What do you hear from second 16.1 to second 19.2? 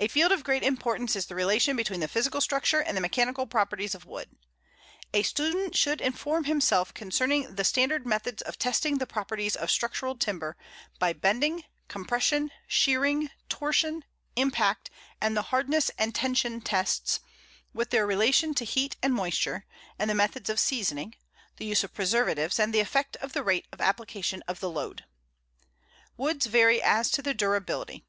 tension tests, with their relation to heat and